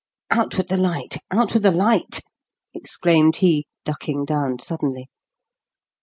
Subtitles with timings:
[0.31, 2.21] "Out with the light out with the light!"
[2.73, 5.11] exclaimed he, ducking down suddenly.